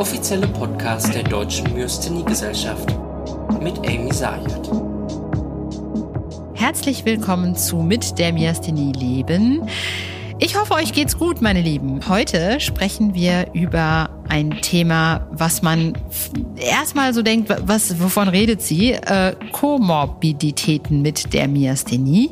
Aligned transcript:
offizielle 0.00 0.48
Podcast 0.48 1.14
der 1.14 1.24
Deutschen 1.24 1.74
Myasthenie-Gesellschaft 1.74 2.88
mit 3.60 3.76
Amy 3.86 4.10
Sayed. 4.10 4.70
Herzlich 6.54 7.04
willkommen 7.04 7.54
zu 7.54 7.82
Mit 7.82 8.18
der 8.18 8.32
Myasthenie 8.32 8.92
leben. 8.92 9.68
Ich 10.38 10.58
hoffe, 10.58 10.72
euch 10.72 10.94
geht's 10.94 11.18
gut, 11.18 11.42
meine 11.42 11.60
Lieben. 11.60 12.08
Heute 12.08 12.60
sprechen 12.60 13.12
wir 13.12 13.48
über 13.52 14.08
ein 14.30 14.60
Thema, 14.62 15.26
was 15.32 15.60
man 15.60 15.94
erstmal 16.56 17.12
so 17.12 17.22
denkt, 17.22 17.52
was, 17.62 18.00
wovon 18.00 18.28
redet 18.28 18.62
sie? 18.62 18.92
Äh, 18.92 19.34
Komorbiditäten 19.52 21.02
mit 21.02 21.34
der 21.34 21.48
Myasthenie. 21.48 22.30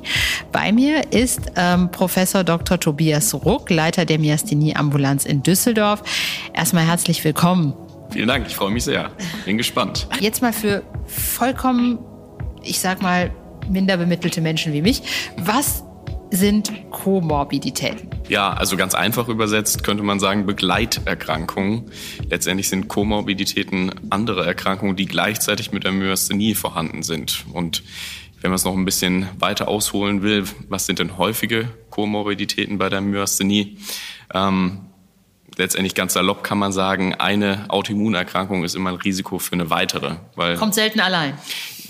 Bei 0.52 0.70
mir 0.72 1.12
ist 1.12 1.52
ähm, 1.56 1.91
Professor 1.91 2.45
Dr. 2.45 2.78
Tobias 2.78 3.34
Ruck, 3.34 3.69
Leiter 3.69 4.05
der 4.05 4.19
Myasthenie-Ambulanz 4.19 5.24
in 5.24 5.42
Düsseldorf. 5.42 6.02
Erstmal 6.55 6.86
herzlich 6.86 7.24
willkommen. 7.24 7.74
Vielen 8.10 8.28
Dank, 8.28 8.46
ich 8.46 8.55
freue 8.55 8.70
mich 8.70 8.84
sehr. 8.84 9.10
Bin 9.44 9.58
gespannt. 9.58 10.06
Jetzt 10.20 10.41
mal 10.41 10.52
für 10.52 10.83
vollkommen, 11.06 11.98
ich 12.62 12.78
sag 12.78 13.02
mal, 13.02 13.30
minder 13.69 13.96
bemittelte 13.96 14.41
Menschen 14.41 14.72
wie 14.72 14.83
mich. 14.83 15.02
Was 15.36 15.83
sind 16.30 16.72
Komorbiditäten? 16.91 18.08
Ja, 18.28 18.52
also 18.52 18.77
ganz 18.77 18.95
einfach 18.95 19.28
übersetzt 19.28 19.84
könnte 19.84 20.02
man 20.02 20.20
sagen 20.20 20.45
Begleiterkrankungen. 20.45 21.91
Letztendlich 22.28 22.69
sind 22.69 22.88
Komorbiditäten 22.88 23.92
andere 24.10 24.45
Erkrankungen, 24.46 24.96
die 24.96 25.06
gleichzeitig 25.06 25.73
mit 25.73 25.84
der 25.84 25.92
Myasthenie 25.92 26.55
vorhanden 26.55 27.02
sind. 27.02 27.47
Und 27.52 27.83
wenn 28.41 28.50
man 28.50 28.56
es 28.56 28.64
noch 28.64 28.77
ein 28.77 28.84
bisschen 28.84 29.28
weiter 29.39 29.69
ausholen 29.69 30.22
will, 30.22 30.44
was 30.69 30.86
sind 30.86 30.98
denn 30.98 31.17
häufige 31.17 31.70
Komorbiditäten 31.91 32.78
bei 32.78 32.89
der 32.89 33.00
Myasthenie? 33.00 33.78
Ähm, 34.33 34.80
letztendlich 35.56 35.95
ganz 35.95 36.12
salopp 36.12 36.45
kann 36.45 36.58
man 36.58 36.72
sagen, 36.72 37.14
eine 37.14 37.64
Autoimmunerkrankung 37.69 38.62
ist 38.62 38.77
immer 38.77 38.91
ein 38.91 38.97
Risiko 38.97 39.39
für 39.39 39.55
eine 39.55 39.70
weitere. 39.70 40.17
Weil 40.36 40.56
Kommt 40.56 40.74
selten 40.74 41.00
allein. 41.00 41.36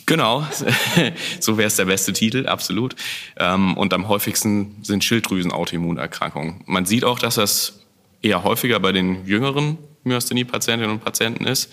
Genau, 0.09 0.47
so 1.41 1.59
wäre 1.59 1.67
es 1.67 1.77
der 1.77 1.85
beste 1.85 2.15
Titel, 2.15 2.47
absolut. 2.47 2.97
Ähm, 3.37 3.77
und 3.77 3.93
am 3.93 4.09
häufigsten 4.09 4.77
sind 4.83 5.05
Schilddrüsen-Autoimmunerkrankungen. 5.05 6.63
Man 6.65 6.87
sieht 6.87 7.05
auch, 7.05 7.19
dass 7.19 7.35
das 7.35 7.85
eher 8.23 8.43
häufiger 8.43 8.81
bei 8.81 8.93
den 8.93 9.27
jüngeren 9.27 9.77
Myasthenie-Patientinnen 10.05 10.91
und 10.91 11.05
Patienten 11.05 11.45
ist 11.45 11.71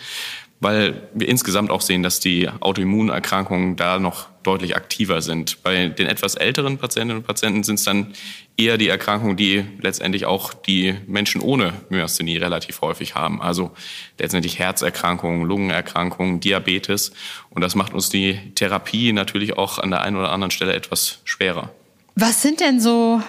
weil 0.59 1.09
wir 1.13 1.27
insgesamt 1.27 1.69
auch 1.69 1.81
sehen, 1.81 2.01
dass 2.01 2.19
die 2.19 2.49
Autoimmunerkrankungen 2.49 3.75
da 3.75 3.99
noch 3.99 4.27
deutlich 4.43 4.75
aktiver 4.75 5.21
sind. 5.21 5.61
Bei 5.63 5.87
den 5.87 6.07
etwas 6.07 6.35
älteren 6.35 6.77
Patientinnen 6.77 7.17
und 7.17 7.27
Patienten 7.27 7.63
sind 7.63 7.75
es 7.75 7.83
dann 7.83 8.13
eher 8.57 8.77
die 8.77 8.87
Erkrankungen, 8.87 9.35
die 9.35 9.65
letztendlich 9.81 10.25
auch 10.25 10.53
die 10.53 10.95
Menschen 11.07 11.41
ohne 11.41 11.73
Myasthenie 11.89 12.37
relativ 12.37 12.81
häufig 12.81 13.15
haben. 13.15 13.41
Also 13.41 13.71
letztendlich 14.17 14.59
Herzerkrankungen, 14.59 15.45
Lungenerkrankungen, 15.45 16.39
Diabetes. 16.39 17.11
Und 17.49 17.61
das 17.61 17.75
macht 17.75 17.93
uns 17.93 18.09
die 18.09 18.39
Therapie 18.55 19.11
natürlich 19.13 19.57
auch 19.57 19.79
an 19.79 19.91
der 19.91 20.01
einen 20.01 20.15
oder 20.15 20.31
anderen 20.31 20.51
Stelle 20.51 20.73
etwas 20.73 21.19
schwerer. 21.25 21.71
Was 22.15 22.41
sind 22.41 22.61
denn 22.61 22.79
so, 22.79 23.21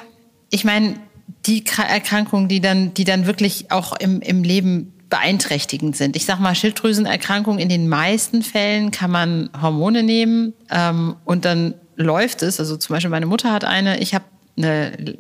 ich 0.51 0.65
meine, 0.65 1.01
die 1.47 1.65
Erkrankungen, 1.67 2.49
die 2.49 2.61
dann, 2.61 2.95
die 2.95 3.05
dann 3.05 3.27
wirklich 3.27 3.71
auch 3.71 3.97
im, 3.99 4.21
im 4.21 4.45
Leben 4.45 4.93
beeinträchtigend 5.09 5.97
sind. 5.97 6.17
Ich 6.17 6.25
sage 6.25 6.43
mal, 6.43 6.55
Schilddrüsenerkrankungen 6.55 7.61
in 7.61 7.69
den 7.69 7.89
meisten 7.89 8.43
Fällen 8.43 8.91
kann 8.91 9.11
man 9.11 9.51
Hormone 9.61 10.03
nehmen 10.03 10.53
ähm, 10.71 11.17
und 11.25 11.45
dann 11.45 11.75
läuft 11.97 12.43
es. 12.43 12.59
Also 12.59 12.77
zum 12.77 12.95
Beispiel 12.95 13.11
meine 13.11 13.27
Mutter 13.27 13.53
hat 13.53 13.65
eine, 13.65 14.01
ich 14.01 14.15
habe 14.15 14.25
eine, 14.57 15.17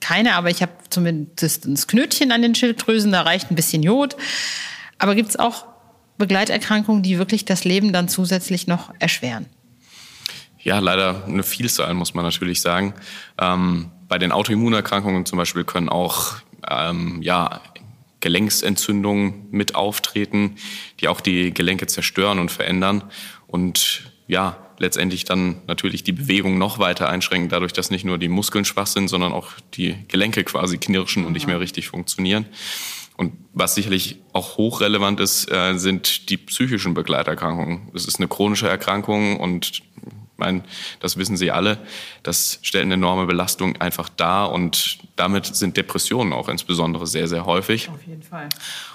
keine, 0.00 0.34
aber 0.34 0.50
ich 0.50 0.62
habe 0.62 0.72
zumindest 0.90 1.64
ein 1.64 1.74
Knötchen 1.74 2.32
an 2.32 2.42
den 2.42 2.54
Schilddrüsen, 2.54 3.12
da 3.12 3.22
reicht 3.22 3.50
ein 3.50 3.54
bisschen 3.54 3.82
Jod. 3.82 4.16
Aber 4.98 5.14
gibt 5.14 5.30
es 5.30 5.38
auch 5.38 5.64
Begleiterkrankungen, 6.18 7.02
die 7.02 7.18
wirklich 7.18 7.44
das 7.44 7.64
Leben 7.64 7.92
dann 7.92 8.08
zusätzlich 8.08 8.66
noch 8.66 8.92
erschweren? 8.98 9.46
Ja, 10.58 10.78
leider 10.78 11.24
eine 11.26 11.42
Vielzahl, 11.42 11.94
muss 11.94 12.14
man 12.14 12.24
natürlich 12.24 12.60
sagen. 12.60 12.94
Ähm, 13.40 13.90
bei 14.06 14.18
den 14.18 14.30
Autoimmunerkrankungen 14.30 15.26
zum 15.26 15.38
Beispiel 15.38 15.64
können 15.64 15.88
auch 15.88 16.36
ähm, 16.70 17.20
ja, 17.22 17.60
Gelenksentzündungen 18.22 19.48
mit 19.50 19.74
auftreten, 19.74 20.56
die 21.00 21.08
auch 21.08 21.20
die 21.20 21.52
Gelenke 21.52 21.86
zerstören 21.86 22.38
und 22.38 22.50
verändern 22.50 23.04
und 23.46 24.10
ja, 24.26 24.56
letztendlich 24.78 25.24
dann 25.24 25.60
natürlich 25.66 26.02
die 26.04 26.12
Bewegung 26.12 26.56
noch 26.56 26.78
weiter 26.78 27.08
einschränken, 27.08 27.50
dadurch, 27.50 27.74
dass 27.74 27.90
nicht 27.90 28.04
nur 28.04 28.16
die 28.16 28.28
Muskeln 28.28 28.64
schwach 28.64 28.86
sind, 28.86 29.08
sondern 29.08 29.32
auch 29.32 29.50
die 29.74 29.96
Gelenke 30.08 30.42
quasi 30.44 30.78
knirschen 30.78 31.26
und 31.26 31.32
nicht 31.32 31.46
mehr 31.46 31.60
richtig 31.60 31.88
funktionieren. 31.88 32.46
Und 33.16 33.34
was 33.52 33.74
sicherlich 33.74 34.18
auch 34.32 34.56
hochrelevant 34.56 35.20
ist, 35.20 35.50
äh, 35.52 35.76
sind 35.76 36.30
die 36.30 36.38
psychischen 36.38 36.94
Begleiterkrankungen. 36.94 37.90
Es 37.94 38.06
ist 38.06 38.18
eine 38.18 38.28
chronische 38.28 38.68
Erkrankung 38.68 39.38
und 39.38 39.82
meine, 40.42 40.62
das 41.00 41.16
wissen 41.16 41.36
Sie 41.36 41.50
alle. 41.50 41.78
Das 42.22 42.58
stellt 42.62 42.84
eine 42.84 42.94
enorme 42.94 43.26
Belastung 43.26 43.80
einfach 43.80 44.08
dar 44.08 44.50
und 44.50 44.98
damit 45.16 45.46
sind 45.46 45.76
Depressionen 45.76 46.32
auch 46.32 46.48
insbesondere 46.48 47.06
sehr, 47.06 47.28
sehr 47.28 47.46
häufig. 47.46 47.88
Auf 47.88 48.06
jeden 48.06 48.22
Fall. 48.22 48.48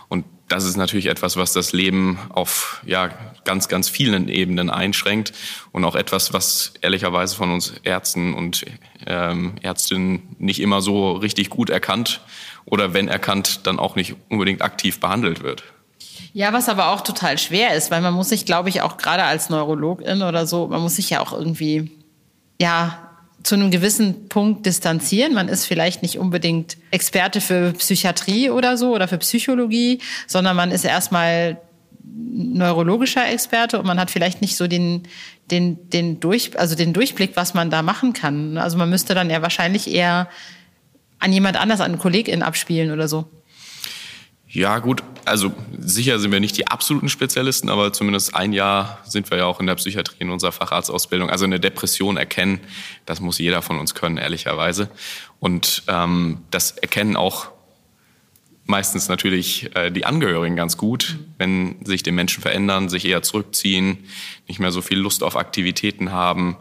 Und 0.09 0.25
das 0.47 0.66
ist 0.66 0.78
natürlich 0.78 1.08
etwas, 1.08 1.35
was 1.35 1.53
das 1.53 1.74
Leben 1.74 2.19
auf 2.30 2.81
ja, 2.85 3.09
ganz, 3.44 3.68
ganz 3.68 3.90
vielen 3.90 4.30
Ebenen 4.30 4.69
einschränkt 4.69 5.34
und 5.72 5.84
auch 5.84 5.96
etwas, 5.96 6.31
was 6.34 6.74
ehrlicherweise 6.81 7.35
von 7.35 7.52
uns 7.52 7.74
Ärzten 7.84 8.34
und 8.34 8.66
ähm, 9.06 9.56
Ärztinnen 9.62 10.35
nicht 10.40 10.62
immer 10.62 10.81
so 10.81 11.14
richtig 11.14 11.50
gut 11.50 11.69
erkannt 11.69 12.22
oder 12.66 12.94
wenn 12.94 13.08
erkannt, 13.08 13.62
dann 13.68 13.79
auch 13.79 13.96
nicht 13.96 14.16
unbedingt 14.29 14.62
aktiv 14.62 15.00
behandelt 15.00 15.44
wird. 15.44 15.64
Ja, 16.37 16.53
was 16.53 16.69
aber 16.69 16.89
auch 16.89 17.01
total 17.01 17.39
schwer 17.39 17.73
ist, 17.73 17.89
weil 17.89 17.99
man 17.99 18.13
muss 18.13 18.29
sich, 18.29 18.45
glaube 18.45 18.69
ich, 18.69 18.83
auch 18.83 18.97
gerade 18.97 19.23
als 19.23 19.49
Neurologin 19.49 20.21
oder 20.21 20.45
so, 20.45 20.67
man 20.67 20.81
muss 20.83 20.97
sich 20.97 21.09
ja 21.09 21.19
auch 21.19 21.33
irgendwie, 21.33 21.89
ja, 22.61 23.09
zu 23.41 23.55
einem 23.55 23.71
gewissen 23.71 24.29
Punkt 24.29 24.67
distanzieren. 24.67 25.33
Man 25.33 25.47
ist 25.47 25.65
vielleicht 25.65 26.03
nicht 26.03 26.19
unbedingt 26.19 26.77
Experte 26.91 27.41
für 27.41 27.71
Psychiatrie 27.71 28.51
oder 28.51 28.77
so 28.77 28.93
oder 28.93 29.07
für 29.07 29.17
Psychologie, 29.17 29.97
sondern 30.27 30.55
man 30.55 30.69
ist 30.69 30.85
erstmal 30.85 31.59
neurologischer 32.03 33.27
Experte 33.27 33.79
und 33.79 33.87
man 33.87 33.99
hat 33.99 34.11
vielleicht 34.11 34.39
nicht 34.39 34.57
so 34.57 34.67
den, 34.67 35.07
den, 35.49 35.89
den, 35.89 36.19
Durch, 36.19 36.51
also 36.59 36.75
den 36.75 36.93
Durchblick, 36.93 37.31
was 37.35 37.55
man 37.55 37.71
da 37.71 37.81
machen 37.81 38.13
kann. 38.13 38.59
Also 38.59 38.77
man 38.77 38.91
müsste 38.91 39.15
dann 39.15 39.31
ja 39.31 39.41
wahrscheinlich 39.41 39.91
eher 39.91 40.29
an 41.17 41.33
jemand 41.33 41.59
anders, 41.59 41.79
an 41.79 41.93
einen 41.93 41.99
Kollegin 41.99 42.43
abspielen 42.43 42.91
oder 42.91 43.07
so. 43.07 43.25
Ja, 44.57 44.79
gut. 44.79 45.03
Also 45.23 45.53
sicher 45.78 46.18
sind 46.18 46.31
wir 46.31 46.40
nicht 46.40 46.57
die 46.57 46.66
absoluten 46.66 47.09
Spezialisten, 47.09 47.69
aber 47.69 47.94
zumindest 47.94 48.34
ein 48.34 48.53
Jahr 48.53 48.97
sind 49.06 49.29
wir 49.29 49.38
ja 49.38 49.45
auch 49.45 49.59
in 49.59 49.68
der 49.68 49.75
Psychiatrie 49.75 50.16
in 50.18 50.31
unserer 50.31 50.51
Facharztausbildung. 50.51 51.29
Also 51.29 51.45
eine 51.45 51.59
Depression 51.59 52.18
erkennen, 52.18 52.62
das 53.06 53.22
muss 53.22 53.38
jeder 53.38 53.62
von 53.62 53.78
uns 53.78 53.94
können, 53.94 54.17
ehrlicherweise. 54.17 54.90
Und 55.40 55.84
ähm, 55.88 56.40
das 56.50 56.72
erkennen 56.72 57.16
auch 57.17 57.50
meistens 58.66 59.09
natürlich 59.09 59.75
äh, 59.75 59.91
die 59.91 60.06
Angehörigen 60.06 60.56
ganz 60.56 60.75
gut, 60.75 61.19
wenn 61.38 61.85
sich 61.85 62.01
die 62.01 62.09
Menschen 62.09 62.41
verändern, 62.41 62.90
sich 62.90 63.06
eher 63.06 63.22
zurückziehen, 63.22 64.06
nicht 64.47 64.59
mehr 64.59 64.72
so 64.72 64.81
viel 64.81 64.97
Lust 64.97 65.22
auf 65.22 65.35
Aktivitäten 65.35 66.12
haben, 66.12 66.57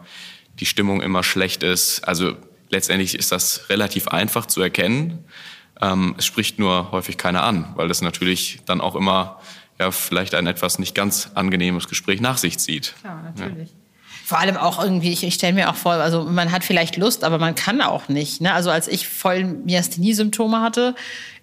die 0.59 0.67
Stimmung 0.67 1.01
immer 1.01 1.23
schlecht 1.23 1.63
ist. 1.63 2.07
Also 2.07 2.35
letztendlich 2.69 3.15
ist 3.15 3.31
das 3.31 3.71
relativ 3.71 4.07
einfach 4.07 4.45
zu 4.45 4.61
erkennen. 4.61 5.25
Ähm, 5.81 6.15
es 6.17 6.25
spricht 6.25 6.59
nur 6.59 6.91
häufig 6.91 7.17
keiner 7.17 7.43
an, 7.43 7.73
weil 7.75 7.87
das 7.87 8.01
natürlich 8.01 8.59
dann 8.65 8.81
auch 8.81 8.95
immer 8.95 9.39
ja, 9.79 9.91
vielleicht 9.91 10.33
ein 10.33 10.47
etwas 10.47 10.79
nicht 10.79 10.95
ganz 10.95 11.31
angenehmes 11.35 11.87
Gespräch 11.87 12.21
nach 12.21 12.37
sich 12.37 12.57
zieht. 12.57 12.95
Klar, 13.01 13.21
natürlich. 13.23 13.69
Ja. 13.69 13.75
Vor 14.25 14.39
allem 14.39 14.57
auch 14.57 14.83
irgendwie, 14.83 15.13
ich, 15.13 15.23
ich 15.23 15.35
stelle 15.35 15.53
mir 15.53 15.69
auch 15.69 15.75
vor, 15.75 15.93
also 15.93 16.25
man 16.25 16.51
hat 16.51 16.65
vielleicht 16.65 16.97
Lust, 16.97 17.23
aber 17.23 17.37
man 17.37 17.55
kann 17.55 17.81
auch 17.81 18.09
nicht. 18.09 18.41
Ne? 18.41 18.53
Also 18.53 18.69
als 18.69 18.89
ich 18.89 19.07
voll 19.07 19.45
Myasthenie-Symptome 19.45 20.59
hatte, 20.59 20.95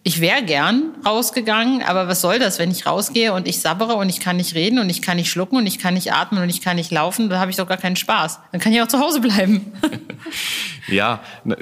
ich 0.02 0.20
wäre 0.20 0.42
gern 0.42 0.90
rausgegangen, 1.06 1.82
aber 1.82 2.08
was 2.08 2.20
soll 2.20 2.38
das, 2.38 2.58
wenn 2.58 2.70
ich 2.70 2.84
rausgehe 2.84 3.32
und 3.32 3.48
ich 3.48 3.60
sabbere 3.60 3.94
und 3.94 4.10
ich 4.10 4.20
kann 4.20 4.36
nicht 4.36 4.54
reden 4.54 4.78
und 4.78 4.90
ich 4.90 5.00
kann 5.00 5.16
nicht 5.16 5.30
schlucken 5.30 5.56
und 5.56 5.66
ich 5.66 5.78
kann 5.78 5.94
nicht 5.94 6.12
atmen 6.12 6.42
und 6.42 6.50
ich 6.50 6.60
kann 6.60 6.76
nicht 6.76 6.90
laufen, 6.90 7.30
dann 7.30 7.40
habe 7.40 7.50
ich 7.50 7.56
doch 7.56 7.66
gar 7.66 7.78
keinen 7.78 7.96
Spaß. 7.96 8.38
Dann 8.52 8.60
kann 8.60 8.70
ich 8.70 8.82
auch 8.82 8.88
zu 8.88 9.00
Hause 9.00 9.20
bleiben. 9.22 9.72
ja, 10.88 11.20
ne, 11.44 11.56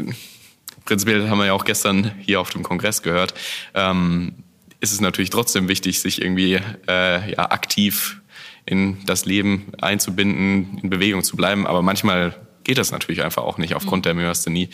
prinzipiell 0.85 1.29
haben 1.29 1.39
wir 1.39 1.47
ja 1.47 1.53
auch 1.53 1.65
gestern 1.65 2.13
hier 2.21 2.41
auf 2.41 2.51
dem 2.51 2.63
Kongress 2.63 3.03
gehört, 3.03 3.35
ähm, 3.75 4.35
ist 4.81 4.93
es 4.93 5.01
natürlich 5.01 5.31
trotzdem 5.31 5.69
wichtig, 5.69 6.01
sich 6.01 6.21
irgendwie 6.21 6.61
äh, 6.89 7.33
ja, 7.33 7.51
aktiv 7.51 8.21
in 8.65 9.05
das 9.07 9.25
Leben 9.25 9.73
einzubinden, 9.81 10.79
in 10.83 10.91
Bewegung 10.91 11.23
zu 11.23 11.37
bleiben. 11.37 11.67
Aber 11.67 11.83
manchmal 11.83 12.35
geht 12.65 12.79
das 12.79 12.93
natürlich 12.93 13.23
einfach 13.23 13.43
auch 13.43 13.59
nicht 13.59 13.75
aufgrund 13.75 14.07
der 14.07 14.15
Myasthenie. 14.15 14.71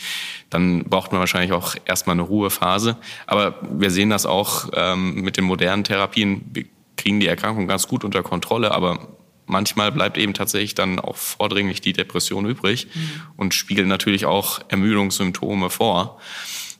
Dann 0.49 0.83
braucht 0.83 1.11
man 1.11 1.19
wahrscheinlich 1.19 1.53
auch 1.53 1.75
erstmal 1.85 2.15
eine 2.15 2.23
Ruhephase. 2.23 2.97
Aber 3.27 3.55
wir 3.71 3.91
sehen 3.91 4.09
das 4.09 4.25
auch 4.25 4.69
ähm, 4.73 5.21
mit 5.21 5.37
den 5.37 5.43
modernen 5.43 5.83
Therapien. 5.83 6.45
Wir 6.53 6.65
kriegen 6.97 7.19
die 7.19 7.27
Erkrankung 7.27 7.67
ganz 7.67 7.87
gut 7.87 8.03
unter 8.03 8.23
Kontrolle, 8.23 8.71
aber 8.71 9.07
manchmal 9.49 9.91
bleibt 9.91 10.17
eben 10.17 10.33
tatsächlich 10.33 10.75
dann 10.75 10.99
auch 10.99 11.17
vordringlich 11.17 11.81
die 11.81 11.93
Depression 11.93 12.45
übrig 12.45 12.87
mhm. 12.93 13.21
und 13.35 13.53
spiegelt 13.53 13.87
natürlich 13.87 14.25
auch 14.25 14.59
Ermüdungssymptome 14.69 15.69
vor, 15.69 16.19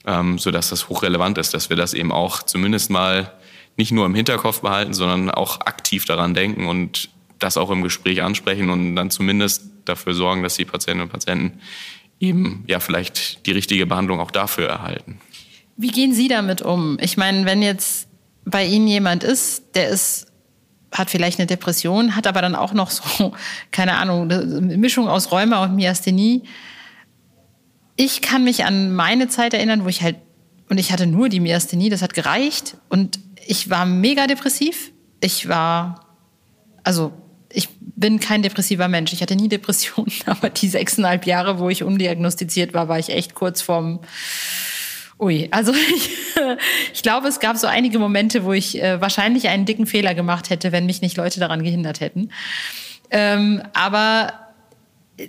ähm, 0.05 0.37
sodass 0.37 0.69
das 0.69 0.87
hochrelevant 0.89 1.37
ist, 1.37 1.53
dass 1.53 1.69
wir 1.69 1.75
das 1.75 1.93
eben 1.93 2.11
auch 2.11 2.43
zumindest 2.43 2.89
mal 2.89 3.33
nicht 3.75 3.91
nur 3.91 4.05
im 4.05 4.15
Hinterkopf 4.15 4.61
behalten, 4.61 4.93
sondern 4.93 5.31
auch 5.31 5.61
aktiv 5.61 6.05
daran 6.05 6.33
denken 6.33 6.67
und 6.67 7.09
das 7.39 7.57
auch 7.57 7.69
im 7.71 7.81
Gespräch 7.81 8.21
ansprechen 8.21 8.69
und 8.69 8.95
dann 8.95 9.09
zumindest 9.09 9.63
dafür 9.85 10.13
sorgen, 10.13 10.43
dass 10.43 10.55
die 10.55 10.65
Patientinnen 10.65 11.07
und 11.07 11.11
Patienten 11.11 11.59
eben 12.19 12.63
ja 12.67 12.79
vielleicht 12.79 13.45
die 13.45 13.51
richtige 13.51 13.85
Behandlung 13.85 14.19
auch 14.19 14.31
dafür 14.31 14.67
erhalten. 14.67 15.19
Wie 15.77 15.87
gehen 15.87 16.13
Sie 16.13 16.27
damit 16.27 16.61
um? 16.61 16.97
Ich 17.01 17.15
meine, 17.15 17.45
wenn 17.45 17.61
jetzt 17.61 18.09
bei 18.43 18.65
Ihnen 18.65 18.87
jemand 18.87 19.23
ist, 19.23 19.75
der 19.75 19.87
ist 19.87 20.28
hat 20.91 21.09
vielleicht 21.09 21.39
eine 21.39 21.47
Depression, 21.47 22.15
hat 22.15 22.27
aber 22.27 22.41
dann 22.41 22.55
auch 22.55 22.73
noch 22.73 22.89
so, 22.91 23.33
keine 23.71 23.97
Ahnung, 23.97 24.31
eine 24.31 24.77
Mischung 24.77 25.07
aus 25.07 25.31
Rheuma 25.31 25.63
und 25.63 25.75
Myasthenie. 25.75 26.43
Ich 27.95 28.21
kann 28.21 28.43
mich 28.43 28.65
an 28.65 28.95
meine 28.95 29.27
Zeit 29.27 29.53
erinnern, 29.53 29.83
wo 29.83 29.89
ich 29.89 30.01
halt, 30.01 30.15
und 30.69 30.77
ich 30.77 30.91
hatte 30.91 31.07
nur 31.07 31.29
die 31.29 31.39
Myasthenie, 31.39 31.89
das 31.89 32.01
hat 32.01 32.13
gereicht. 32.13 32.77
Und 32.89 33.19
ich 33.45 33.69
war 33.69 33.85
mega 33.85 34.27
depressiv. 34.27 34.91
Ich 35.21 35.49
war, 35.49 36.05
also 36.83 37.11
ich 37.51 37.69
bin 37.79 38.19
kein 38.19 38.43
depressiver 38.43 38.87
Mensch. 38.87 39.11
Ich 39.11 39.21
hatte 39.21 39.35
nie 39.35 39.49
Depressionen, 39.49 40.13
aber 40.25 40.49
die 40.49 40.67
sechseinhalb 40.67 41.25
Jahre, 41.25 41.59
wo 41.59 41.69
ich 41.69 41.83
undiagnostiziert 41.83 42.73
war, 42.73 42.87
war 42.87 42.99
ich 42.99 43.09
echt 43.09 43.35
kurz 43.35 43.61
vorm. 43.61 43.99
Ui, 45.19 45.49
also 45.51 45.73
ich, 45.95 46.11
ich 46.93 47.03
glaube, 47.03 47.27
es 47.27 47.39
gab 47.39 47.57
so 47.57 47.67
einige 47.67 47.99
Momente, 47.99 48.45
wo 48.45 48.53
ich 48.53 48.81
äh, 48.81 49.01
wahrscheinlich 49.01 49.49
einen 49.49 49.65
dicken 49.65 49.85
Fehler 49.85 50.15
gemacht 50.15 50.49
hätte, 50.49 50.71
wenn 50.71 50.85
mich 50.85 51.01
nicht 51.01 51.17
Leute 51.17 51.39
daran 51.39 51.63
gehindert 51.63 51.99
hätten. 51.99 52.31
Ähm, 53.11 53.61
aber 53.73 54.33
äh, 55.17 55.27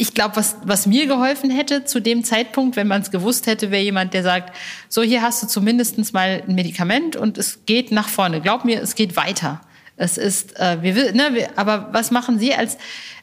ich 0.00 0.14
glaube, 0.14 0.36
was, 0.36 0.56
was 0.62 0.86
mir 0.86 1.06
geholfen 1.08 1.50
hätte 1.50 1.84
zu 1.84 2.00
dem 2.00 2.22
Zeitpunkt, 2.22 2.76
wenn 2.76 2.86
man 2.86 3.02
es 3.02 3.10
gewusst 3.10 3.48
hätte, 3.48 3.72
wäre 3.72 3.82
jemand, 3.82 4.14
der 4.14 4.22
sagt, 4.22 4.56
so 4.88 5.02
hier 5.02 5.22
hast 5.22 5.42
du 5.42 5.48
zumindest 5.48 6.14
mal 6.14 6.44
ein 6.46 6.54
Medikament 6.54 7.16
und 7.16 7.36
es 7.36 7.66
geht 7.66 7.90
nach 7.90 8.08
vorne. 8.08 8.40
Glaub 8.40 8.64
mir, 8.64 8.80
es 8.80 8.94
geht 8.94 9.16
weiter. 9.16 9.60
Es 9.96 10.16
ist, 10.16 10.58
äh, 10.60 10.80
wir, 10.82 11.12
ne, 11.12 11.30
wir, 11.32 11.58
aber 11.58 11.88
was 11.90 12.12
machen 12.12 12.38
Sie 12.38 12.54
als, 12.54 12.78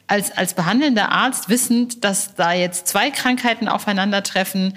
als, 0.06 0.36
als 0.36 0.52
behandelnder 0.52 1.10
Arzt, 1.10 1.48
wissend, 1.48 2.04
dass 2.04 2.34
da 2.34 2.52
jetzt 2.52 2.86
zwei 2.88 3.10
Krankheiten 3.10 3.68
aufeinandertreffen, 3.68 4.74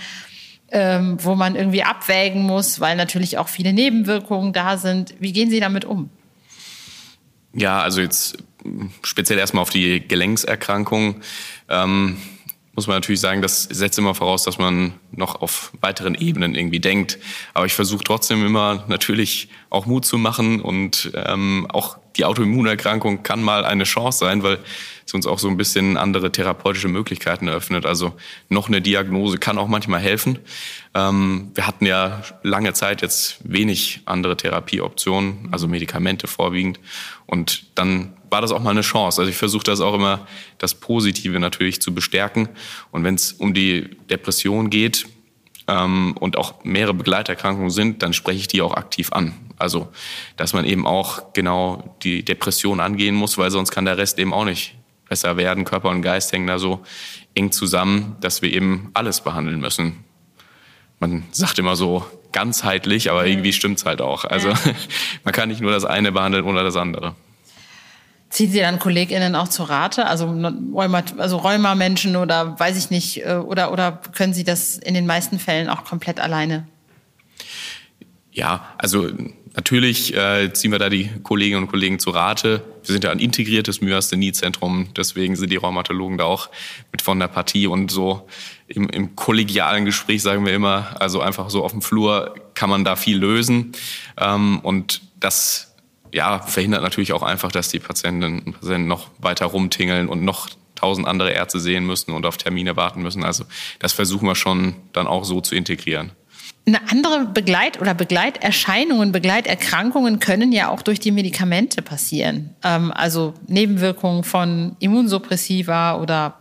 ähm, 0.72 1.18
wo 1.22 1.36
man 1.36 1.56
irgendwie 1.56 1.84
abwägen 1.84 2.44
muss, 2.44 2.80
weil 2.80 2.96
natürlich 2.96 3.38
auch 3.38 3.48
viele 3.48 3.74
Nebenwirkungen 3.74 4.54
da 4.54 4.78
sind. 4.78 5.14
Wie 5.20 5.34
gehen 5.34 5.50
Sie 5.50 5.60
damit 5.60 5.86
um? 5.86 6.10
Ja, 7.54 7.82
also 7.82 8.02
jetzt 8.02 8.38
speziell 9.04 9.40
erstmal 9.40 9.62
auf 9.62 9.70
die 9.70 10.08
Gelenkserkrankung. 10.08 11.22
Ähm, 11.70 12.18
muss 12.80 12.88
man 12.88 12.96
natürlich 12.96 13.20
sagen, 13.20 13.42
das 13.42 13.64
setzt 13.64 13.98
immer 13.98 14.16
voraus, 14.16 14.44
dass 14.44 14.58
man 14.58 14.94
noch 15.12 15.42
auf 15.42 15.74
weiteren 15.82 16.16
Ebenen 16.16 16.56
irgendwie 16.56 16.80
denkt. 16.80 17.20
Aber 17.54 17.66
ich 17.66 17.74
versuche 17.74 18.04
trotzdem 18.04 18.46
immer 18.46 18.86
natürlich 18.88 19.50
auch 19.70 19.86
Mut 19.86 20.06
zu 20.06 20.18
machen 20.18 20.62
und 20.62 21.12
ähm, 21.14 21.68
auch 21.70 21.99
die 22.16 22.26
Autoimmunerkrankung 22.26 23.24
kann 23.24 23.42
mal 23.42 23.66
eine 23.66 23.84
Chance 23.84 24.20
sein, 24.20 24.44
weil 24.44 24.60
es 25.06 25.14
uns 25.14 25.26
auch 25.26 25.40
so 25.40 25.48
ein 25.48 25.58
bisschen 25.58 25.98
andere 25.98 26.32
therapeutische 26.32 26.88
Möglichkeiten 26.88 27.48
eröffnet. 27.48 27.86
Also 27.86 28.14
noch 28.48 28.68
eine 28.68 28.82
Diagnose 28.82 29.38
kann 29.38 29.58
auch 29.58 29.68
manchmal 29.68 30.00
helfen. 30.00 30.40
Ähm, 30.94 31.52
wir 31.54 31.68
hatten 31.68 31.86
ja 31.86 32.22
lange 32.44 32.74
Zeit 32.74 33.02
jetzt 33.02 33.38
wenig 33.44 34.02
andere 34.06 34.38
Therapieoptionen, 34.38 35.50
also 35.52 35.68
Medikamente 35.68 36.28
vorwiegend. 36.28 36.80
Und 37.26 37.66
dann 37.76 38.14
war 38.30 38.42
das 38.42 38.52
auch 38.52 38.62
mal 38.62 38.72
eine 38.72 38.82
Chance. 38.82 39.22
Also 39.22 39.30
ich 39.30 39.38
versuche 39.38 39.64
das 39.64 39.82
auch 39.82 39.94
immer, 39.94 40.28
das 40.58 40.76
Positive 40.76 41.40
natürlich 41.40 41.82
zu 41.82 41.94
bestärken. 41.94 42.50
Und 42.92 43.04
wenn 43.04 43.16
es 43.16 43.34
um 43.34 43.54
die 43.54 43.98
Depression 44.10 44.70
geht 44.70 45.08
ähm, 45.68 46.16
und 46.20 46.38
auch 46.38 46.64
mehrere 46.64 46.94
Begleiterkrankungen 46.94 47.72
sind, 47.72 48.04
dann 48.04 48.14
spreche 48.14 48.40
ich 48.40 48.48
die 48.48 48.62
auch 48.62 48.76
aktiv 48.76 49.12
an. 49.12 49.34
Also 49.60 49.90
dass 50.38 50.54
man 50.54 50.66
eben 50.66 50.88
auch 50.88 51.34
genau 51.34 51.96
die 52.04 52.24
Depression 52.24 52.80
angehen 52.80 53.16
muss, 53.16 53.38
weil 53.38 53.52
sonst 53.52 53.72
kann 53.72 53.86
der 53.86 53.98
Rest 53.98 54.18
eben 54.18 54.34
auch 54.34 54.46
nicht 54.46 54.76
besser 55.08 55.38
werden. 55.38 55.66
Körper 55.66 55.90
und 55.90 56.02
Geist 56.02 56.32
hängen 56.32 56.48
da 56.48 56.60
so 56.60 56.82
eng 57.36 57.52
zusammen, 57.52 58.16
dass 58.22 58.42
wir 58.42 58.52
eben 58.54 58.92
alles 58.94 59.22
behandeln 59.22 59.60
müssen. 59.60 60.04
Man 61.00 61.24
sagt 61.32 61.60
immer 61.60 61.76
so 61.76 62.06
ganzheitlich, 62.32 63.10
aber 63.10 63.26
irgendwie 63.26 63.54
stimmt's 63.54 63.86
halt 63.86 64.02
auch. 64.02 64.26
Also 64.26 64.54
man 65.24 65.34
kann 65.34 65.50
nicht 65.50 65.62
nur 65.62 65.72
das 65.72 65.86
eine 65.86 66.12
behandeln 66.12 66.46
oder 66.46 66.64
das 66.64 66.76
andere. 66.76 67.16
Ziehen 68.30 68.52
Sie 68.52 68.60
dann 68.60 68.78
KollegInnen 68.78 69.36
auch 69.36 69.48
zu 69.48 69.64
Rate? 69.64 70.06
Also 70.06 70.28
Rheuma, 70.28 71.02
also 71.18 71.38
Rheuma-Menschen 71.38 72.16
oder 72.16 72.60
weiß 72.60 72.78
ich 72.78 72.92
nicht, 72.92 73.26
äh, 73.26 73.36
oder, 73.36 73.72
oder 73.72 74.00
können 74.14 74.34
Sie 74.34 74.44
das 74.44 74.78
in 74.78 74.94
den 74.94 75.08
meisten 75.08 75.40
Fällen 75.40 75.68
auch 75.68 75.84
komplett 75.84 76.20
alleine? 76.20 76.68
Ja, 78.32 78.74
also 78.78 79.08
natürlich 79.56 80.16
äh, 80.16 80.54
ziehen 80.54 80.72
wir 80.72 80.80
da 80.80 80.90
die 80.90 81.10
Kolleginnen 81.24 81.64
und 81.64 81.70
Kollegen 81.70 82.00
zu 82.00 82.12
Rate. 82.12 82.64
Wir 82.84 82.94
sind 82.94 83.04
ja 83.04 83.12
ein 83.12 83.20
integriertes 83.20 83.82
Myasthenie-Zentrum, 83.82 84.90
deswegen 84.96 85.36
sind 85.36 85.52
die 85.52 85.56
Rheumatologen 85.56 86.18
da 86.18 86.26
auch 86.26 86.50
mit 86.92 87.02
von 87.02 87.20
der 87.20 87.28
Partie 87.28 87.68
und 87.68 87.92
so 87.92 88.28
im, 88.70 88.88
im 88.90 89.16
kollegialen 89.16 89.86
Gespräch 89.86 90.22
sagen 90.22 90.46
wir 90.46 90.54
immer, 90.54 90.96
also 91.00 91.22
einfach 91.22 91.50
so 91.50 91.64
auf 91.64 91.72
dem 91.72 91.82
Flur 91.82 92.36
kann 92.54 92.70
man 92.70 92.84
da 92.86 92.96
viel 92.96 93.18
lösen. 93.18 93.72
Ähm, 94.18 94.60
und 94.60 95.02
das 95.20 95.76
ja, 96.12 96.40
verhindert 96.40 96.84
natürlich 96.84 97.14
auch 97.14 97.24
einfach, 97.24 97.52
dass 97.52 97.70
die 97.70 97.80
Patientinnen 97.80 98.42
und 98.44 98.54
Patienten 98.54 98.88
noch 98.88 99.10
weiter 99.20 99.48
rumtingeln 99.48 100.08
und 100.08 100.24
noch 100.24 100.50
tausend 100.76 101.08
andere 101.08 101.32
Ärzte 101.32 101.60
sehen 101.60 101.86
müssen 101.86 102.12
und 102.12 102.26
auf 102.26 102.38
Termine 102.38 102.76
warten 102.76 103.02
müssen. 103.02 103.24
Also 103.24 103.44
das 103.80 103.94
versuchen 103.94 104.28
wir 104.28 104.36
schon 104.36 104.76
dann 104.94 105.08
auch 105.08 105.26
so 105.26 105.42
zu 105.42 105.56
integrieren. 105.56 106.12
Eine 106.70 106.88
andere 106.92 107.26
Begleit- 107.26 107.82
oder 107.82 107.96
Begleiterscheinungen, 107.96 109.12
Begleiterkrankungen 109.12 110.20
können 110.20 110.52
ja 110.52 110.70
auch 110.70 110.84
durch 110.84 111.00
die 111.00 111.10
Medikamente 111.10 111.82
passieren. 111.82 112.52
Ähm, 112.64 112.92
also 112.92 113.34
Nebenwirkungen 113.48 114.24
von 114.24 114.76
Immunsuppressiva 114.78 115.96
oder 116.00 116.36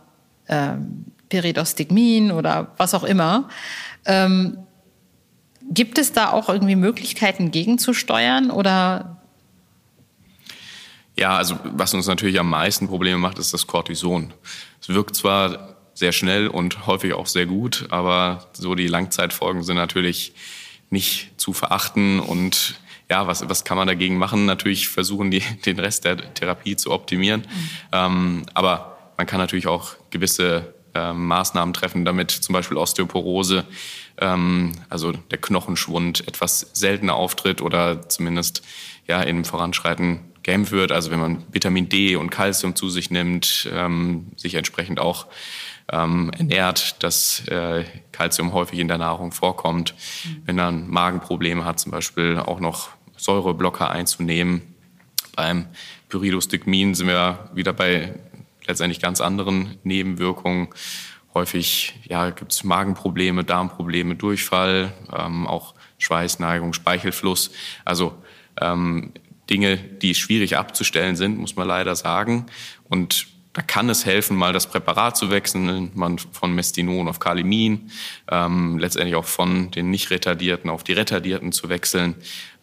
ähm, 0.47 1.05
Peridostigmin 1.29 2.31
oder 2.31 2.73
was 2.77 2.93
auch 2.93 3.03
immer. 3.03 3.49
Ähm, 4.05 4.59
gibt 5.71 5.97
es 5.97 6.13
da 6.13 6.31
auch 6.31 6.47
irgendwie 6.47 6.75
Möglichkeiten 6.75 7.49
gegenzusteuern 7.49 8.51
oder 8.51 9.17
ja, 11.15 11.35
also 11.35 11.57
was 11.63 11.93
uns 11.95 12.05
natürlich 12.05 12.39
am 12.39 12.51
meisten 12.51 12.87
Probleme 12.87 13.17
macht, 13.17 13.39
ist 13.39 13.51
das 13.51 13.65
Cortison. 13.65 14.31
Es 14.79 14.89
wirkt 14.89 15.15
zwar 15.15 15.75
sehr 15.99 16.13
schnell 16.13 16.47
und 16.47 16.87
häufig 16.87 17.13
auch 17.13 17.27
sehr 17.27 17.45
gut, 17.45 17.87
aber 17.89 18.47
so 18.53 18.73
die 18.73 18.87
Langzeitfolgen 18.87 19.63
sind 19.63 19.75
natürlich 19.75 20.33
nicht 20.89 21.31
zu 21.37 21.51
verachten 21.51 22.21
und 22.21 22.79
ja, 23.09 23.27
was, 23.27 23.47
was 23.49 23.65
kann 23.65 23.75
man 23.75 23.87
dagegen 23.87 24.17
machen? 24.17 24.45
Natürlich 24.45 24.87
versuchen, 24.87 25.29
die, 25.29 25.41
den 25.65 25.77
Rest 25.77 26.05
der 26.05 26.33
Therapie 26.33 26.77
zu 26.77 26.91
optimieren. 26.91 27.41
Mhm. 27.41 27.69
Ähm, 27.91 28.45
aber 28.53 28.97
man 29.17 29.27
kann 29.27 29.39
natürlich 29.39 29.67
auch 29.67 29.95
gewisse 30.09 30.73
ähm, 30.95 31.27
Maßnahmen 31.27 31.73
treffen, 31.73 32.05
damit 32.05 32.31
zum 32.31 32.53
Beispiel 32.53 32.77
Osteoporose, 32.77 33.65
ähm, 34.19 34.71
also 34.87 35.11
der 35.11 35.39
Knochenschwund, 35.39 36.25
etwas 36.27 36.69
seltener 36.73 37.15
auftritt 37.15 37.61
oder 37.61 38.07
zumindest 38.07 38.63
ja, 39.07 39.21
im 39.21 39.43
Voranschreiten 39.43 40.21
geimpft 40.43 40.71
wird. 40.71 40.91
Also 40.91 41.11
wenn 41.11 41.19
man 41.19 41.43
Vitamin 41.51 41.89
D 41.89 42.15
und 42.15 42.29
Calcium 42.29 42.75
zu 42.75 42.89
sich 42.89 43.11
nimmt, 43.11 43.69
ähm, 43.73 44.27
sich 44.37 44.55
entsprechend 44.55 44.99
auch 44.99 45.27
ähm, 45.91 46.31
ernährt, 46.37 47.03
dass 47.03 47.47
äh, 47.47 47.83
Calcium 48.11 48.53
häufig 48.53 48.79
in 48.79 48.87
der 48.87 48.97
Nahrung 48.97 49.31
vorkommt. 49.31 49.95
Mhm. 50.23 50.41
Wenn 50.45 50.55
man 50.55 50.89
Magenprobleme 50.89 51.65
hat, 51.65 51.79
zum 51.79 51.91
Beispiel 51.91 52.37
auch 52.37 52.59
noch 52.59 52.89
Säureblocker 53.17 53.89
einzunehmen. 53.89 54.61
Beim 55.35 55.67
Pyridostigmin 56.09 56.95
sind 56.95 57.07
wir 57.07 57.49
wieder 57.53 57.73
bei 57.73 58.15
letztendlich 58.65 59.01
ganz 59.01 59.21
anderen 59.21 59.77
Nebenwirkungen. 59.83 60.69
Häufig 61.33 61.99
ja, 62.07 62.29
gibt 62.31 62.51
es 62.51 62.63
Magenprobleme, 62.63 63.43
Darmprobleme, 63.43 64.15
Durchfall, 64.15 64.93
ähm, 65.15 65.47
auch 65.47 65.75
Schweißneigung, 65.97 66.73
Speichelfluss. 66.73 67.51
Also 67.85 68.15
ähm, 68.59 69.13
Dinge, 69.49 69.77
die 69.77 70.15
schwierig 70.15 70.57
abzustellen 70.57 71.15
sind, 71.15 71.37
muss 71.37 71.55
man 71.55 71.67
leider 71.67 71.95
sagen. 71.95 72.45
Und 72.87 73.27
da 73.53 73.61
kann 73.61 73.89
es 73.89 74.05
helfen, 74.05 74.37
mal 74.37 74.53
das 74.53 74.67
Präparat 74.67 75.17
zu 75.17 75.31
wechseln, 75.31 75.91
man 75.95 76.19
von 76.19 76.53
Mestinon 76.53 77.07
auf 77.07 77.19
Kalimin, 77.19 77.91
ähm, 78.29 78.77
letztendlich 78.77 79.15
auch 79.15 79.25
von 79.25 79.71
den 79.71 79.89
nicht 79.89 80.11
retardierten 80.11 80.69
auf 80.69 80.83
die 80.83 80.93
retardierten 80.93 81.51
zu 81.51 81.69
wechseln. 81.69 82.15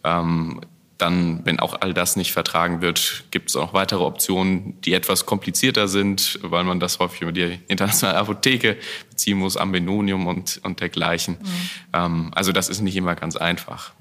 Ähm, 0.03 0.61
dann, 0.97 1.45
wenn 1.45 1.59
auch 1.59 1.81
all 1.81 1.93
das 1.93 2.15
nicht 2.15 2.31
vertragen 2.31 2.81
wird, 2.81 3.25
gibt 3.31 3.49
es 3.49 3.55
auch 3.55 3.73
weitere 3.73 4.03
Optionen, 4.03 4.79
die 4.81 4.93
etwas 4.93 5.25
komplizierter 5.25 5.87
sind, 5.87 6.39
weil 6.41 6.63
man 6.63 6.79
das 6.79 6.99
häufig 6.99 7.21
über 7.21 7.31
die 7.31 7.59
internationale 7.67 8.17
Apotheke 8.17 8.77
beziehen 9.09 9.37
muss, 9.37 9.57
Ambenonium 9.57 10.25
und, 10.25 10.59
und 10.63 10.79
dergleichen. 10.79 11.37
Mhm. 11.39 11.69
Ähm, 11.93 12.31
also 12.33 12.51
das 12.51 12.69
ist 12.69 12.81
nicht 12.81 12.95
immer 12.95 13.15
ganz 13.15 13.35
einfach. 13.35 13.91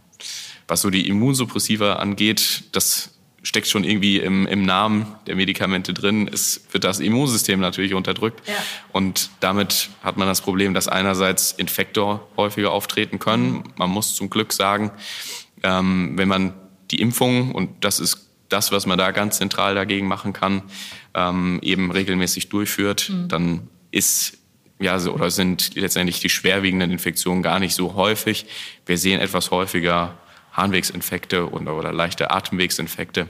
Was 0.69 0.81
so 0.81 0.91
die 0.91 1.09
Immunsuppressiva 1.09 1.95
angeht, 1.95 2.65
das 2.73 3.16
steckt 3.47 3.69
schon 3.69 3.85
irgendwie 3.85 4.19
im, 4.19 4.45
im 4.49 4.65
Namen 4.65 5.07
der 5.29 5.37
Medikamente 5.37 5.95
drin. 5.95 6.29
Es 6.33 6.67
wird 6.73 6.83
das 6.83 6.99
Immunsystem 6.99 7.61
natürlich 7.61 7.95
unterdrückt. 7.95 8.43
Ja. 8.49 8.55
Und 8.91 9.31
damit 9.39 9.89
hat 10.03 10.17
man 10.17 10.27
das 10.27 10.41
Problem, 10.41 10.75
dass 10.75 10.89
einerseits 10.89 11.53
Infektor 11.53 12.27
häufiger 12.37 12.73
auftreten 12.73 13.21
können. 13.21 13.63
Man 13.77 13.89
muss 13.91 14.17
zum 14.17 14.31
Glück 14.31 14.53
sagen, 14.53 14.91
ähm, 15.63 16.15
wenn 16.17 16.27
man 16.27 16.55
die 16.91 17.01
Impfung, 17.01 17.53
und 17.53 17.85
das 17.85 18.01
ist 18.01 18.29
das, 18.49 18.73
was 18.73 18.85
man 18.85 18.99
da 18.99 19.13
ganz 19.13 19.39
zentral 19.39 19.77
dagegen 19.77 20.09
machen 20.09 20.33
kann, 20.33 20.63
ähm, 21.15 21.61
eben 21.63 21.93
regelmäßig 21.93 22.49
durchführt, 22.49 23.11
mhm. 23.11 23.29
dann 23.29 23.69
ist 23.93 24.39
ja, 24.81 24.99
so, 24.99 25.15
oder 25.15 25.31
sind 25.31 25.77
letztendlich 25.77 26.19
die 26.19 26.31
schwerwiegenden 26.31 26.91
Infektionen 26.91 27.45
gar 27.45 27.61
nicht 27.61 27.77
so 27.77 27.95
häufig. 27.95 28.47
Wir 28.87 28.99
sehen 28.99 29.21
etwas 29.21 29.53
häufiger 29.53 30.19
Harnwegsinfekte 30.57 31.51
oder, 31.51 31.77
oder 31.77 31.93
leichte 31.93 32.31
Atemwegsinfekte. 32.31 33.29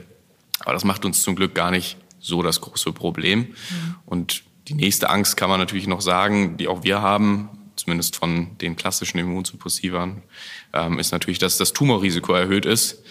Aber 0.59 0.73
das 0.73 0.83
macht 0.83 1.05
uns 1.05 1.21
zum 1.21 1.35
Glück 1.35 1.53
gar 1.53 1.71
nicht 1.71 1.97
so 2.19 2.41
das 2.41 2.61
große 2.61 2.93
Problem. 2.93 3.39
Mhm. 3.39 3.95
Und 4.05 4.43
die 4.67 4.73
nächste 4.73 5.09
Angst 5.09 5.37
kann 5.37 5.49
man 5.49 5.59
natürlich 5.59 5.87
noch 5.87 6.01
sagen, 6.01 6.57
die 6.57 6.67
auch 6.67 6.83
wir 6.83 7.01
haben, 7.01 7.49
zumindest 7.75 8.15
von 8.15 8.57
den 8.57 8.75
klassischen 8.75 9.19
Immunsuppressivern, 9.19 10.23
ähm, 10.73 10.99
ist 10.99 11.11
natürlich, 11.11 11.39
dass 11.39 11.57
das 11.57 11.73
Tumorrisiko 11.73 12.33
erhöht 12.33 12.65
ist. 12.65 13.03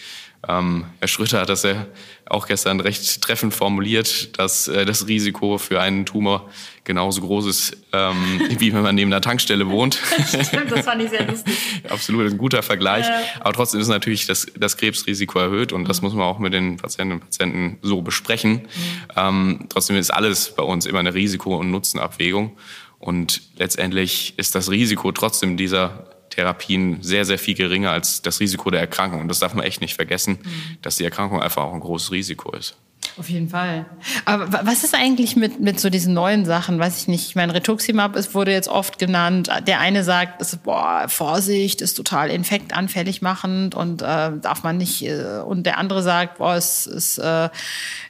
Ähm, 0.48 0.84
Herr 1.00 1.08
Schröter 1.08 1.40
hat 1.40 1.48
das 1.48 1.64
ja 1.64 1.86
auch 2.28 2.46
gestern 2.46 2.80
recht 2.80 3.22
treffend 3.22 3.54
formuliert, 3.54 4.38
dass 4.38 4.68
äh, 4.68 4.84
das 4.84 5.06
Risiko 5.06 5.58
für 5.58 5.80
einen 5.80 6.06
Tumor 6.06 6.48
genauso 6.84 7.20
groß 7.20 7.46
ist, 7.46 7.76
ähm, 7.92 8.40
wie 8.58 8.72
wenn 8.72 8.82
man 8.82 8.94
neben 8.94 9.12
einer 9.12 9.20
Tankstelle 9.20 9.68
wohnt. 9.68 10.00
Stimmt, 10.26 10.70
das 10.70 10.84
fand 10.84 11.02
ich 11.02 11.10
sehr 11.10 11.26
lustig. 11.26 11.56
Absolut, 11.88 12.30
ein 12.30 12.38
guter 12.38 12.62
Vergleich. 12.62 13.06
Äh. 13.06 13.40
Aber 13.40 13.52
trotzdem 13.52 13.80
ist 13.80 13.88
natürlich 13.88 14.26
das, 14.26 14.46
das 14.56 14.76
Krebsrisiko 14.76 15.38
erhöht 15.38 15.72
und 15.72 15.82
mhm. 15.82 15.88
das 15.88 16.02
muss 16.02 16.14
man 16.14 16.22
auch 16.22 16.38
mit 16.38 16.52
den 16.52 16.76
Patientinnen 16.76 17.20
und 17.20 17.24
Patienten 17.24 17.78
so 17.82 18.02
besprechen. 18.02 18.52
Mhm. 18.52 18.68
Ähm, 19.16 19.66
trotzdem 19.68 19.96
ist 19.96 20.10
alles 20.10 20.54
bei 20.54 20.62
uns 20.62 20.86
immer 20.86 21.00
eine 21.00 21.14
Risiko- 21.14 21.56
und 21.56 21.70
Nutzenabwägung. 21.70 22.56
Und 22.98 23.42
letztendlich 23.56 24.34
ist 24.36 24.54
das 24.54 24.70
Risiko 24.70 25.12
trotzdem 25.12 25.56
dieser 25.56 26.15
Therapien 26.36 27.02
sehr, 27.02 27.24
sehr 27.24 27.38
viel 27.38 27.54
geringer 27.54 27.90
als 27.90 28.20
das 28.20 28.40
Risiko 28.40 28.70
der 28.70 28.80
Erkrankung. 28.80 29.22
Und 29.22 29.28
das 29.28 29.38
darf 29.38 29.54
man 29.54 29.64
echt 29.64 29.80
nicht 29.80 29.94
vergessen, 29.94 30.38
mhm. 30.42 30.78
dass 30.82 30.96
die 30.96 31.04
Erkrankung 31.04 31.42
einfach 31.42 31.64
auch 31.64 31.72
ein 31.72 31.80
großes 31.80 32.12
Risiko 32.12 32.52
ist. 32.52 32.76
Auf 33.18 33.30
jeden 33.30 33.48
Fall. 33.48 33.86
Aber 34.26 34.66
was 34.66 34.84
ist 34.84 34.94
eigentlich 34.94 35.36
mit, 35.36 35.60
mit 35.60 35.80
so 35.80 35.88
diesen 35.88 36.12
neuen 36.12 36.44
Sachen? 36.44 36.78
Weiß 36.78 36.98
ich 36.98 37.08
nicht. 37.08 37.28
Ich 37.28 37.36
meine, 37.36 37.54
Rituximab 37.54 38.14
ist, 38.16 38.34
wurde 38.34 38.52
jetzt 38.52 38.68
oft 38.68 38.98
genannt. 38.98 39.48
Der 39.66 39.80
eine 39.80 40.04
sagt, 40.04 40.42
ist, 40.42 40.62
boah, 40.64 41.06
Vorsicht, 41.08 41.80
ist 41.80 41.94
total 41.94 42.30
infektanfällig 42.30 43.22
machend 43.22 43.74
und 43.74 44.02
äh, 44.02 44.32
darf 44.42 44.62
man 44.64 44.76
nicht. 44.76 45.02
Äh, 45.02 45.40
und 45.46 45.64
der 45.64 45.78
andere 45.78 46.02
sagt, 46.02 46.38
boah, 46.38 46.56
es 46.56 46.86
ist 46.86 47.16
äh, 47.16 47.48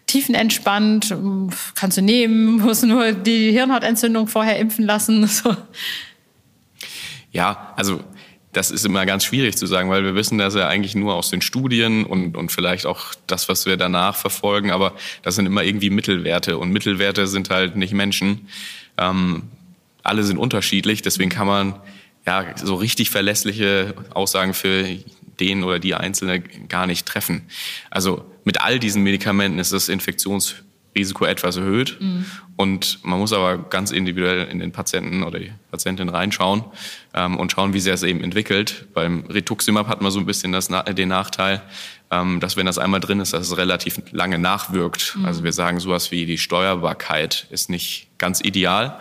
tiefenentspannt, 0.07 1.15
kannst 1.77 1.97
du 1.99 2.03
nehmen, 2.03 2.57
musst 2.61 2.85
nur 2.85 3.13
die 3.13 3.53
Hirnhautentzündung 3.53 4.27
vorher 4.27 4.59
impfen 4.59 4.85
lassen. 4.85 5.29
So. 5.37 5.55
Ja, 7.31 7.75
also 7.77 8.01
das 8.57 8.71
ist 8.71 8.87
immer 8.87 9.05
ganz 9.05 9.25
schwierig 9.25 9.57
zu 9.57 9.67
sagen, 9.67 9.91
weil 9.91 10.03
wir 10.03 10.15
wissen 10.15 10.39
das 10.39 10.55
ja 10.55 10.67
eigentlich 10.67 10.95
nur 10.95 11.15
aus 11.15 11.29
den 11.29 11.43
Studien 11.43 12.07
und, 12.07 12.39
und 12.39 12.51
vielleicht 12.51 12.87
auch 12.87 13.15
das, 13.27 13.51
was 13.51 13.67
wir 13.67 13.77
danach 13.77 14.17
verfolgen, 14.17 14.71
aber 14.71 14.95
das 15.23 15.35
sind 15.35 15.45
immer 15.45 15.63
irgendwie 15.63 15.91
Mittelwerte 15.91 16.57
und 16.57 16.71
Mittelwerte 16.71 17.27
sind 17.27 17.51
halt 17.51 17.77
nicht 17.77 17.93
Menschen. 17.93 18.49
Ähm, 18.97 19.43
alle 20.03 20.23
sind 20.23 20.39
unterschiedlich, 20.39 21.03
deswegen 21.03 21.29
kann 21.29 21.47
man 21.47 21.75
ja 22.27 22.47
so 22.57 22.77
richtig 22.77 23.11
verlässliche 23.11 23.95
Aussagen 24.15 24.55
für 24.55 24.87
den 25.39 25.63
oder 25.63 25.79
die 25.79 25.95
Einzelne 25.95 26.41
gar 26.41 26.87
nicht 26.87 27.05
treffen. 27.05 27.43
Also 27.91 28.25
mit 28.45 28.63
all 28.63 28.79
diesen 28.79 29.03
Medikamenten 29.03 29.59
ist 29.59 29.75
das 29.75 29.91
Infektions 29.91 30.55
Risiko 30.97 31.25
etwas 31.25 31.57
erhöht. 31.57 31.99
Mhm. 32.01 32.25
Und 32.57 32.99
man 33.05 33.19
muss 33.19 33.33
aber 33.33 33.59
ganz 33.59 33.91
individuell 33.91 34.49
in 34.49 34.59
den 34.59 34.73
Patienten 34.73 35.23
oder 35.23 35.39
die 35.39 35.53
Patientin 35.71 36.09
reinschauen 36.09 36.65
ähm, 37.15 37.37
und 37.37 37.53
schauen, 37.53 37.75
wie 37.75 37.81
sehr 37.81 37.95
es 37.95 38.03
eben 38.03 38.25
entwickelt. 38.25 38.87
Beim 38.95 39.25
Rituximab 39.27 39.89
hat 39.89 40.01
man 40.01 40.11
so 40.11 40.19
ein 40.19 40.27
bisschen 40.27 40.53
das, 40.53 40.69
den 40.69 41.09
Nachteil, 41.09 41.63
ähm, 42.11 42.41
dass 42.41 42.57
wenn 42.57 42.67
das 42.67 42.79
einmal 42.79 43.01
drin 43.01 43.21
ist, 43.21 43.33
dass 43.33 43.47
es 43.47 43.57
relativ 43.57 44.01
lange 44.11 44.39
nachwirkt. 44.39 45.17
Mhm. 45.17 45.27
Also 45.27 45.45
wir 45.45 45.53
sagen 45.53 45.79
sowas 45.81 46.11
wie 46.11 46.25
die 46.25 46.39
Steuerbarkeit 46.39 47.47
ist 47.51 47.69
nicht 47.69 48.09
ganz 48.19 48.41
ideal. 48.41 48.99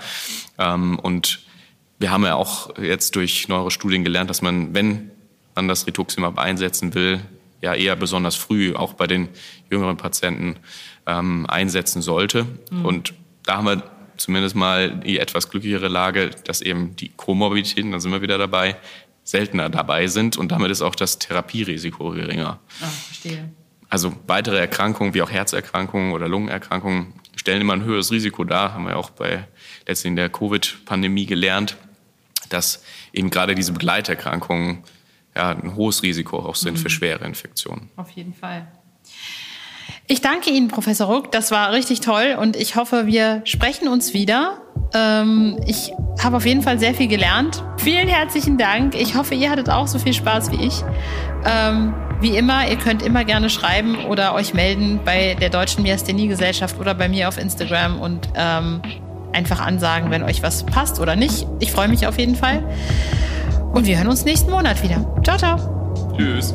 Ähm, 0.58 1.00
und 1.00 1.40
wir 1.98 2.12
haben 2.12 2.26
ja 2.26 2.36
auch 2.36 2.78
jetzt 2.78 3.16
durch 3.16 3.48
neuere 3.48 3.72
Studien 3.72 4.04
gelernt, 4.04 4.30
dass 4.30 4.42
man, 4.42 4.76
wenn 4.76 5.12
man 5.56 5.70
das 5.70 5.88
Rituximab 5.88 6.38
einsetzen 6.38 6.94
will, 6.94 7.22
ja 7.66 7.74
eher 7.74 7.96
besonders 7.96 8.36
früh, 8.36 8.74
auch 8.76 8.94
bei 8.94 9.08
den 9.08 9.28
jüngeren 9.70 9.98
Patienten, 9.98 10.58
ähm, 11.06 11.46
einsetzen 11.48 12.02
sollte. 12.02 12.46
Mhm. 12.72 12.86
Und 12.86 13.14
da 13.44 13.58
haben 13.58 13.66
wir 13.66 13.84
zumindest 14.18 14.56
mal 14.56 14.96
die 14.96 15.20
etwas 15.20 15.50
glücklichere 15.50 15.88
Lage, 15.88 16.30
dass 16.46 16.62
eben 16.62 16.96
die 16.96 17.10
Komorbiditäten, 17.10 17.92
da 17.92 18.00
sind 18.00 18.12
wir 18.12 18.22
wieder 18.22 18.38
dabei, 18.38 18.78
seltener 19.24 19.70
dabei 19.70 20.08
sind 20.08 20.38
und 20.38 20.52
damit 20.52 20.72
ist 20.72 20.82
auch 20.82 20.96
das 20.96 21.20
Therapierisiko 21.20 22.12
geringer. 22.12 22.60
Ah, 22.82 22.86
verstehe. 22.86 23.50
Also 23.90 24.14
weitere 24.28 24.58
Erkrankungen 24.60 25.14
wie 25.14 25.22
auch 25.22 25.32
Herzerkrankungen 25.32 26.14
oder 26.14 26.28
Lungenerkrankungen 26.28 27.14
stellen 27.36 27.62
immer 27.62 27.74
ein 27.74 27.84
höheres 27.84 28.12
Risiko 28.12 28.44
dar, 28.44 28.74
haben 28.74 28.86
wir 28.86 28.98
auch 28.98 29.10
bei 29.10 29.48
letztlich 29.88 30.10
in 30.12 30.16
der 30.16 30.30
Covid-Pandemie 30.30 31.26
gelernt, 31.26 31.76
dass 32.50 32.84
eben 33.14 33.30
gerade 33.30 33.56
diese 33.56 33.74
Begleiterkrankungen 33.74 34.84
ja, 35.36 35.50
ein 35.52 35.76
hohes 35.76 36.04
Risiko 36.04 36.40
auch 36.40 36.56
sind 36.56 36.78
mhm. 36.78 36.82
für 36.82 36.90
schwere 36.90 37.26
Infektionen. 37.26 37.90
Auf 37.96 38.10
jeden 38.12 38.34
Fall. 38.34 38.68
Ich 40.08 40.22
danke 40.22 40.52
Ihnen, 40.52 40.68
Professor 40.68 41.08
Ruck. 41.08 41.32
Das 41.32 41.50
war 41.50 41.72
richtig 41.74 42.00
toll 42.00 42.38
und 42.40 42.56
ich 42.56 42.76
hoffe, 42.76 43.08
wir 43.08 43.42
sprechen 43.46 43.88
uns 43.88 44.14
wieder. 44.14 44.62
Ähm, 44.94 45.60
ich 45.66 45.92
habe 46.22 46.38
auf 46.38 46.46
jeden 46.46 46.62
Fall 46.62 46.78
sehr 46.78 46.94
viel 46.94 47.08
gelernt. 47.08 47.64
Vielen 47.78 48.08
herzlichen 48.08 48.58
Dank. 48.58 48.94
Ich 48.94 49.16
hoffe, 49.16 49.34
ihr 49.34 49.50
hattet 49.50 49.70
auch 49.70 49.88
so 49.88 49.98
viel 49.98 50.14
Spaß 50.14 50.52
wie 50.52 50.64
ich. 50.64 50.84
Ähm, 51.44 51.94
wie 52.22 52.38
immer, 52.38 52.70
ihr 52.70 52.78
könnt 52.78 53.02
immer 53.02 53.26
gerne 53.26 53.50
schreiben 53.50 54.06
oder 54.06 54.36
euch 54.36 54.54
melden 54.54 55.00
bei 55.04 55.36
der 55.36 55.50
Deutschen 55.50 55.84
Myasthenie-Gesellschaft 55.84 56.80
oder 56.80 56.94
bei 56.94 57.10
mir 57.10 57.28
auf 57.28 57.38
Instagram 57.38 58.00
und 58.00 58.30
ähm, 58.36 58.82
einfach 59.34 59.60
ansagen, 59.60 60.12
wenn 60.12 60.24
euch 60.24 60.44
was 60.44 60.66
passt 60.66 61.00
oder 61.00 61.16
nicht. 61.16 61.48
Ich 61.60 61.72
freue 61.72 61.88
mich 61.88 62.08
auf 62.08 62.18
jeden 62.18 62.36
Fall. 62.36 62.64
Und 63.76 63.86
wir 63.86 63.98
hören 63.98 64.08
uns 64.08 64.24
nächsten 64.24 64.50
Monat 64.52 64.82
wieder. 64.82 65.06
Ciao, 65.22 65.38
ciao. 65.38 66.16
Tschüss. 66.18 66.54